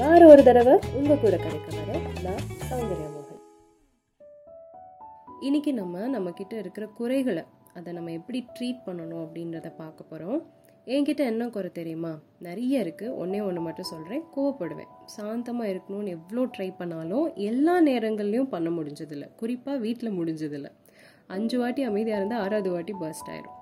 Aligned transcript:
வார 0.00 0.26
ஒரு 0.26 0.42
தடவை 0.42 0.74
உங்க 0.94 1.14
கூட 1.14 1.36
கிடைக்க 1.36 1.68
வர 1.76 1.98
நான் 2.24 2.42
சௌந்தர்யா 2.68 3.06
மோகன். 3.14 3.40
இன்னைக்கு 5.40 5.74
நம்ம 5.74 6.06
நம்ம 6.06 6.30
கிட்ட 6.30 6.56
இருக்கிற 6.56 6.86
குறைகளை 6.86 7.44
அதை 7.74 7.92
நம்ம 7.92 8.12
எப்படி 8.12 8.46
ட்ரீட் 8.58 8.78
பண்ணணும் 8.86 9.24
அப்படின்றத 9.24 9.72
பார்க்க 9.76 10.04
போகிறோம் 10.04 10.40
என்கிட்ட 10.86 11.16
என்ன 11.16 11.48
குறை 11.48 11.70
தெரியுமா? 11.72 12.18
நிறைய 12.38 12.84
இருக்குது 12.84 13.14
ஒன்றே 13.14 13.40
ஒன்று 13.40 13.60
மட்டும் 13.60 13.90
சொல்கிறேன் 13.92 14.22
கோவப்படுவேன். 14.36 14.92
சாந்தமாக 15.16 15.72
இருக்கணும்னு 15.74 16.14
எவ்வளோ 16.18 16.44
ட்ரை 16.58 16.74
பண்ணாலும் 16.76 17.34
எல்லா 17.34 17.80
நேரங்கள்லையும் 17.80 18.52
பண்ண 18.54 18.70
முடிஞ்சதில்லை. 18.70 19.28
குறிப்பாக 19.36 19.78
வீட்டில் 19.78 20.16
முடிஞ்சதில்லை. 20.20 20.70
அஞ்சு 21.26 21.58
வாட்டி 21.58 21.82
அமைதியாக 21.82 22.20
இருந்தால் 22.20 22.40
ஆறாவது 22.40 22.70
வாட்டி 22.70 22.92
பர்ஸ்ட் 22.92 23.30
ஆயிரும். 23.30 23.56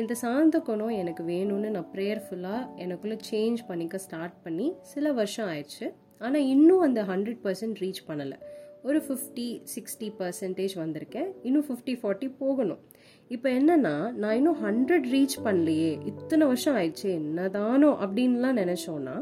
இந்த 0.00 0.14
சாந்த 0.14 0.56
குணம் 0.60 0.94
எனக்கு 1.02 1.22
வேணும்னு 1.24 1.68
நான் 1.70 1.90
ப்ரேயர்ஃபுல்லாக 1.92 2.66
எனக்குள்ளே 2.76 3.18
சேஞ்ச் 3.30 3.60
பண்ணிக்க 3.68 3.98
ஸ்டார்ட் 3.98 4.34
பண்ணி 4.42 4.72
சில 4.80 5.12
வருஷம் 5.12 5.48
ஆயிடுச்சு. 5.48 5.86
ஆனால் 6.18 6.46
இன்னும் 6.54 6.80
அந்த 6.80 7.02
ஹண்ட்ரட் 7.02 7.40
பர்சன்ட் 7.44 7.78
ரீச் 7.84 8.02
பண்ணலை. 8.08 8.36
ஒரு 8.82 8.98
ஃபிஃப்டி 9.06 9.46
சிக்ஸ்டி 9.74 10.08
பர்சன்டேஜ் 10.18 10.74
வந்திருக்கேன். 10.82 11.28
இன்னும் 11.42 11.64
ஃபிஃப்டி 11.68 11.94
ஃபார்ட்டி 12.02 12.28
போகணும். 12.38 12.82
இப்போ 13.28 13.50
என்னன்னா 13.50 13.94
நான் 14.12 14.36
இன்னும் 14.36 14.60
ஹண்ட்ரட் 14.64 15.08
ரீச் 15.14 15.38
பண்ணலையே. 15.44 16.06
இத்தனை 16.06 16.46
வருஷம் 16.46 16.76
ஆயிடுச்சு 16.76 17.10
என்னதானோ 17.20 17.90
அப்படின்லாம் 18.04 18.60
நினச்சோன்னா 18.62 19.16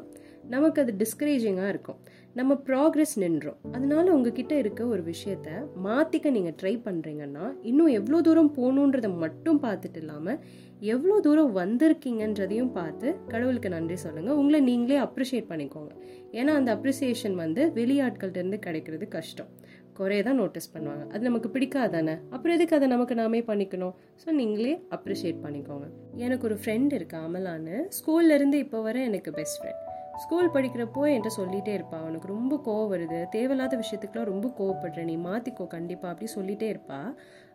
நமக்கு 0.48 0.82
அது 0.82 0.94
டிஸ்கரேஜிங்காக 1.02 1.68
இருக்கும். 1.68 1.98
நம்ம 2.38 2.52
ப்ராக்ரெஸ் 2.68 3.14
நின்றோம். 3.22 3.58
அதனால 3.72 4.12
உங்ககிட்ட 4.14 4.54
இருக்க 4.58 4.86
ஒரு 4.86 5.02
விஷயத்த 5.02 5.48
மாற்றிக்க 5.86 6.30
நீங்கள் 6.30 6.56
ட்ரை 6.60 6.72
பண்ணுறீங்கன்னா 6.86 7.44
இன்னும் 7.62 7.86
எவ்வளோ 7.86 8.20
தூரம் 8.20 8.52
போகணுன்றதை 8.56 9.10
மட்டும் 9.24 9.60
பார்த்துட்டு 9.66 9.96
இல்லாமல் 9.96 10.40
எவ்வளோ 10.80 11.20
தூரம் 11.20 11.52
வந்திருக்கீங்கன்றதையும் 11.60 12.72
பார்த்து 12.78 13.16
கடவுளுக்கு 13.28 13.68
நன்றி 13.68 13.96
சொல்லுங்கள் 13.96 14.34
உங்களை 14.34 14.60
நீங்களே 14.60 14.98
அப்ரிஷியேட் 14.98 15.50
பண்ணிக்கோங்க. 15.52 15.92
ஏன்னா 16.32 16.54
அந்த 16.60 16.76
அப்ரிசியேஷன் 16.76 17.34
வந்து 17.34 17.72
வெளியாட்கள்கிட்டருந்து 17.78 18.58
கிடைக்கிறது 18.58 19.08
கஷ்டம். 19.08 19.50
குறைய 19.98 20.22
தான் 20.22 20.40
நோட்டீஸ் 20.42 20.72
பண்ணுவாங்க. 20.74 21.08
அது 21.08 21.22
நமக்கு 21.30 21.48
பிடிக்காதானே? 21.48 22.14
அப்புறம் 22.34 22.56
எதுக்கு 22.56 22.76
அதை 22.76 22.88
நமக்கு 22.88 23.14
நாமே 23.14 23.40
பண்ணிக்கணும்? 23.40 23.94
ஸோ 24.22 24.30
நீங்களே 24.32 24.74
அப்ரிஷியேட் 24.98 25.42
பண்ணிக்கோங்க. 25.46 25.88
எனக்கு 26.26 26.46
ஒரு 26.50 26.58
ஃப்ரெண்ட் 26.62 26.92
இருக்கு 26.92 27.16
அமலான்னு. 27.16 27.76
ஸ்கூல்லேருந்து 28.00 28.54
இப்போ 28.54 28.80
வர 28.80 28.98
எனக்கு 29.00 29.32
பெஸ்ட் 29.40 29.60
ஃப்ரெண்ட் 29.62 29.82
ஸ்கூல் 30.22 30.50
படிக்கிறப்போ 30.54 31.00
என்கிட்ட 31.10 31.30
சொல்லிகிட்டே 31.36 31.72
இருப்பா. 31.78 31.98
அவனுக்கு 32.04 32.28
ரொம்ப 32.28 32.54
கோவம் 32.66 32.90
வருது. 32.92 33.18
தேவையில்லாத 33.28 33.78
விஷயத்துக்குலாம் 33.82 34.30
ரொம்ப 34.32 34.48
கோவப்படுற. 34.58 35.02
நீ 35.04 35.16
மாற்றிக்கோ 35.28 35.66
கண்டிப்பாக 35.66 36.12
அப்படி 36.12 36.28
சொல்லிகிட்டே 36.36 36.68
இருப்பா. 36.74 37.00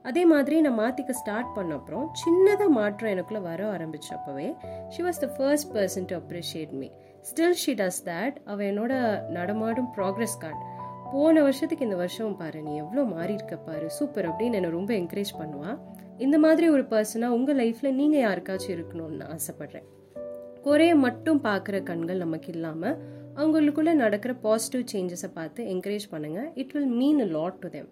அதே 0.09 0.25
மாதிரி 0.25 0.61
நான் 0.61 0.79
மாற்றிக்க 0.79 1.13
ஸ்டார்ட் 1.21 1.53
பண்ண 1.55 1.73
அப்புறம் 1.73 2.05
சின்னதாக 2.21 2.67
மாற்றம் 2.79 3.11
எனக்குள்ளே 3.13 3.41
வர 3.41 3.61
ஆரம்பிச்சப்பவே 3.75 4.47
she 4.89 5.03
was 5.07 5.21
the 5.23 5.29
first 5.37 5.69
person 5.75 6.07
to 6.11 6.15
appreciate 6.21 6.73
me 6.81 6.89
still 7.29 7.57
she 7.63 7.73
does 7.73 8.01
that 8.09 8.37
அவள் 8.45 8.67
என்னோட 8.71 8.93
நடமாடும் 9.37 9.89
ப்ராக்ரஸ் 9.97 10.37
கார்டு 10.43 10.63
போன 11.13 11.41
வருஷத்துக்கு 11.41 11.85
இந்த 11.85 11.95
வருஷம் 11.95 12.37
பாரு. 12.37 12.59
நீ 12.61 12.73
எவ்வளோ 12.75 13.03
மாறி 13.03 13.33
இருக்க 13.33 13.55
பாரு. 13.69 13.87
சூப்பர் 13.99 14.29
அப்படின்னு 14.29 14.59
என்னை 14.61 14.71
ரொம்ப 14.79 14.93
என்கரேஜ் 14.93 15.33
பண்ணுவாள் 15.41 15.79
இந்த 16.17 16.39
மாதிரி 16.45 16.69
ஒரு 16.69 16.83
பர்சனாக 16.93 17.37
உங்கள் 17.37 17.59
லைஃப்பில் 17.61 17.97
நீங்கள் 18.01 18.23
யாருக்காச்சும் 18.25 18.75
இருக்கணும்னு 18.75 19.27
ஆசைப்பட்றேன். 19.35 19.87
குறைய 20.63 20.95
மட்டும் 20.95 21.41
பார்க்குற 21.43 21.83
கண்கள் 21.83 22.17
நமக்கு 22.17 22.51
இல்லாமல் 22.53 22.97
அவங்களுக்குள்ள 23.35 23.93
நடக்கிற 23.93 24.33
பாசிட்டிவ் 24.43 24.89
சேஞ்சஸை 24.91 25.29
பார்த்து 25.33 25.63
என்கரேஜ் 25.65 26.07
பண்ணுங்கள் 26.11 26.49
it 26.55 26.71
will 26.71 26.93
mean 26.95 27.19
a 27.19 27.27
lot 27.31 27.59
to 27.59 27.69
them 27.69 27.89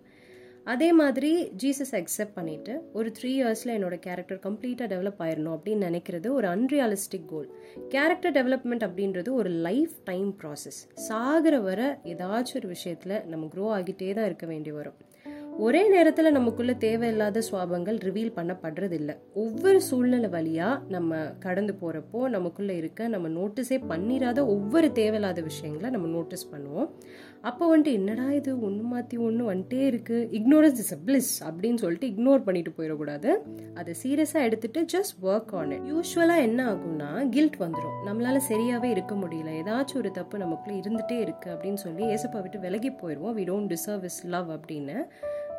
அதே 0.66 0.94
மாதிரி 0.94 1.30
ஜீசஸ் 1.58 1.94
அக்செப்ட் 1.96 2.34
பண்ணிட்டு 2.34 2.74
ஒரு 2.94 3.12
த்ரீ 3.12 3.30
இயர்ஸில் 3.34 3.74
என்னோடய 3.76 4.00
கேரக்டர் 4.00 4.40
கம்ப்ளீட்டாக 4.40 4.88
டெவலப் 4.88 5.22
ஆயிடணும் 5.22 5.56
அப்படின்னு 5.58 5.88
நினைக்கிறது 5.90 6.28
ஒரு 6.28 6.48
அன்ரியாலிஸ்டிக் 6.48 7.26
கோல் 7.26 7.48
கேரக்டர் 7.90 8.36
டெவலப்மெண்ட் 8.36 8.84
அப்படின்றது 8.84 9.32
ஒரு 9.34 9.50
லைஃப் 9.60 9.96
டைம் 10.04 10.30
ப்ராசஸ் 10.42 10.80
சாகிற 11.08 11.60
வர 11.60 11.82
ஏதாச்சும் 12.06 12.60
ஒரு 12.62 12.68
விஷயத்தில் 12.68 13.22
நம்ம 13.26 13.48
க்ரோ 13.56 13.68
ஆகிட்டே 13.78 14.14
தான் 14.14 14.26
இருக்க 14.26 14.46
வேண்டி 14.46 14.72
வரும். 14.72 14.98
ஒரே 15.66 15.80
நேரத்தில் 15.94 16.36
நமக்குள்ள 16.36 16.72
தேவையில்லாத 16.84 17.42
சுவாபங்கள் 17.48 17.96
ரிவீல் 18.08 18.34
பண்ணப்படுறதில்ல. 18.36 19.12
ஒவ்வொரு 19.44 19.80
சூழ்நிலை 19.88 20.30
வழியாக 20.36 20.82
நம்ம 20.96 21.20
கடந்து 21.46 21.74
போகிறப்போ 21.80 22.20
நமக்குள்ளே 22.34 22.76
இருக்க 22.82 23.08
நம்ம 23.14 23.30
நோட்டீஸே 23.38 23.78
பண்ணிடாத 23.92 24.40
ஒவ்வொரு 24.56 24.88
தேவையில்லாத 25.00 25.42
விஷயங்களை 25.48 25.90
நம்ம 25.96 26.10
நோட்டீஸ் 26.18 26.46
பண்ணுவோம். 26.52 26.90
அப்போ 27.50 27.64
வந்துட்டு 27.72 27.96
என்னடா 28.00 28.28
இது 28.40 28.52
ஒன்று 28.68 28.84
மாற்றி 28.92 29.16
ஒன்று 29.28 29.44
வந்துட்டே 29.50 29.82
இருக்குது 29.92 30.28
இக்னோரன்ஸ் 30.40 30.80
இஸ் 30.84 30.94
அ 30.98 31.00
பிளிஸ் 31.08 31.32
அப்படின்னு 31.48 31.82
சொல்லிட்டு 31.84 32.10
இக்னோர் 32.14 32.46
பண்ணிட்டு 32.48 32.72
போயிடக்கூடாது. 32.78 33.32
அதை 33.80 33.94
சீரியஸாக 34.04 34.48
எடுத்துட்டு 34.50 34.82
ஜஸ்ட் 34.94 35.18
ஒர்க் 35.30 35.54
ஆன் 35.62 35.74
இட் 35.78 35.88
யூஸ்வலாக 35.94 36.46
என்ன 36.48 36.60
ஆகும்னா 36.74 37.10
கில்ட் 37.36 37.60
வந்துடும் 37.66 37.98
நம்மளால் 38.10 38.48
சரியாகவே 38.52 38.92
இருக்க 38.98 39.16
முடியல. 39.24 39.50
ஏதாச்சும் 39.64 40.02
ஒரு 40.04 40.12
தப்பு 40.20 40.44
நமக்குள்ளே 40.46 40.78
இருந்துகிட்டே 40.82 41.20
இருக்குது 41.26 41.56
அப்படின்னு 41.56 41.82
சொல்லி 41.86 42.06
ஏசப்பா 42.18 42.42
விட்டு 42.46 42.64
விலகி 42.68 42.94
போயிடுவோம் 43.04 43.36
we 43.40 43.46
don't 43.52 43.74
deserve 43.76 44.08
is 44.12 44.22
love 44.36 44.52
அப்படின்னு. 44.58 44.98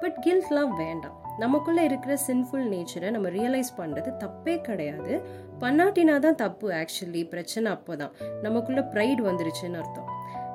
பட் 0.02 0.18
கில்ட்லாம் 0.26 0.72
வேண்டாம். 0.82 1.16
நமக்குள்ளே 1.44 1.82
இருக்கிற 1.88 2.12
சின்ஃபுல் 2.28 2.66
நேச்சரை 2.74 3.10
நம்ம 3.16 3.28
ரியலைஸ் 3.38 3.72
பண்ணுறது 3.80 4.10
தப்பே 4.24 4.54
கிடையாது. 4.68 5.14
பண்ணாட்டினா 5.62 6.14
தான் 6.26 6.40
தப்பு 6.44 6.68
ஆக்சுவலி 6.80 7.22
பிரச்சனை 7.34 7.68
அப்போ 7.76 7.94
தான் 8.02 8.14
நமக்குள்ளே 8.46 8.84
ப்ரைட் 8.94 9.22
வந்துருச்சுன்னு 9.28 9.80
அர்த்தம். 9.82 10.08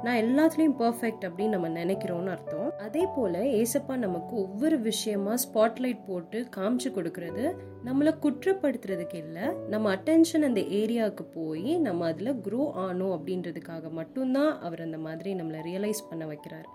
நான் 0.06 0.22
எல்லாத்துலேயும் 0.24 0.78
பர்ஃபெக்ட் 0.82 1.26
அப்படின்னு 1.28 1.56
நம்ம 1.56 1.68
நினைக்கிறோம்னு 1.82 2.32
அர்த்தம். 2.34 2.70
அதே 2.86 3.04
போல் 3.16 3.38
ஏசப்பா 3.60 3.96
நமக்கு 4.06 4.34
ஒவ்வொரு 4.46 4.78
விஷயமா 4.88 5.34
ஸ்பாட்லைட் 5.44 6.02
போட்டு 6.08 6.40
காமிச்சு 6.56 6.90
கொடுக்கறது 6.98 7.46
நம்மளை 7.88 8.12
குற்றப்படுத்துறதுக்கு 8.26 9.18
இல்லை. 9.26 9.46
நம்ம 9.74 9.96
அட்டென்ஷன் 9.96 10.48
அந்த 10.50 10.64
ஏரியாவுக்கு 10.82 11.26
போய் 11.38 11.72
நம்ம 11.88 12.10
அதில் 12.12 12.40
க்ரோ 12.48 12.66
ஆனோம் 12.88 13.16
அப்படின்றதுக்காக 13.18 13.92
மட்டும்தான் 14.00 14.52
அவர் 14.68 14.86
அந்த 14.88 15.00
மாதிரி 15.08 15.32
நம்மளை 15.42 15.62
ரியலைஸ் 15.70 16.10
பண்ண 16.10 16.26
வைக்கிறார். 16.34 16.68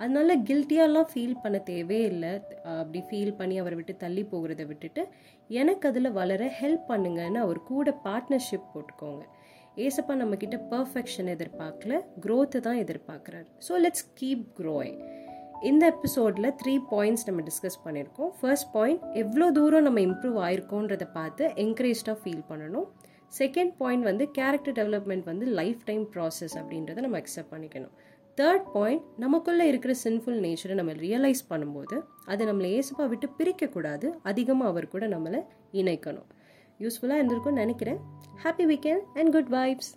அதனால 0.00 0.36
கில்ட்டியாலாம் 0.48 1.08
ஃபீல் 1.12 1.40
பண்ண 1.42 1.58
தேவையில்லை 1.70 2.32
அப்படி 2.80 3.00
ஃபீல் 3.08 3.36
பண்ணி 3.40 3.56
அவரை 3.62 3.76
விட்டு 3.78 3.94
தள்ளி 4.04 4.22
போகிறத 4.32 4.64
விட்டுட்டு 4.70 5.02
எனக்கு 5.60 5.86
அதில் 5.90 6.16
வளர 6.20 6.48
ஹெல்ப் 6.60 6.84
பண்ணுங்கன்னு 6.92 7.40
அவர் 7.44 7.60
கூட 7.72 7.90
பார்ட்னர்ஷிப் 8.06 8.70
போட்டுக்கோங்க. 8.74 9.24
ஏசப்பா 9.86 10.14
நம்மக்கிட்ட 10.22 10.58
பர்ஃபெக்ஷன் 10.72 11.30
எதிர்பார்க்கல 11.36 11.94
க்ரோத்தை 12.24 12.60
தான் 12.66 12.80
எதிர்பார்க்குறாரு. 12.84 13.48
ஸோ 13.66 13.72
லெட்ஸ் 13.84 14.06
கீப் 14.20 14.44
க்ரோயிங் 14.60 14.98
இந்த 15.70 15.84
எபிசோடில் 15.94 16.48
த்ரீ 16.60 16.74
பாயிண்ட்ஸ் 16.92 17.26
நம்ம 17.28 17.42
டிஸ்கஸ் 17.48 17.78
பண்ணியிருக்கோம். 17.84 18.30
ஃபர்ஸ்ட் 18.38 18.70
பாயிண்ட் 18.76 19.04
எவ்வளோ 19.22 19.46
தூரம் 19.58 19.86
நம்ம 19.88 20.00
இம்ப்ரூவ் 20.08 20.38
ஆயிருக்கோன்றதை 20.46 21.08
பார்த்து 21.18 21.44
என்கரேஜாக 21.64 22.16
ஃபீல் 22.22 22.44
பண்ணணும். 22.50 22.88
செகண்ட் 23.40 23.72
பாயிண்ட் 23.80 24.04
வந்து 24.10 24.24
கேரக்டர் 24.38 24.76
டெவலப்மெண்ட் 24.80 25.24
வந்து 25.30 25.46
லைஃப் 25.60 25.80
டைம் 25.88 26.04
ப்ராசஸ் 26.14 26.54
அப்படின்றத 26.60 27.04
நம்ம 27.06 27.18
அக்செப்ட் 27.22 27.52
பண்ணிக்கணும். 27.54 27.94
தேர்ட் 28.40 28.66
பாயிண்ட் 28.72 29.02
நமக்குள்ளே 29.16 29.66
இருக்கிற 29.66 29.94
சின்ஃபுல் 30.04 30.40
நேச்சரை 30.44 30.74
நம்ம 30.74 30.92
ரியலைஸ் 30.92 31.42
பண்ணும்போது 31.50 31.96
அதை 32.24 32.46
நம்மளை 32.46 32.70
ஏசுப்பா 32.78 33.08
விட்டு 33.08 33.28
பிரிக்கக்கூடாது. 33.38 34.14
அதிகமாக 34.22 34.70
அவர் 34.70 34.88
கூட 34.88 35.08
நம்மளை 35.08 35.40
இணைக்கணும். 35.72 36.26
யூஸ்ஃபுல்லாக 36.80 37.20
இருந்திருக்கும்னு 37.20 37.62
நினைக்கிறேன். 37.64 38.00
Happy 38.44 38.64
weekend 38.72 39.04
and 39.14 39.32
good 39.32 39.48
vibes 39.48 39.92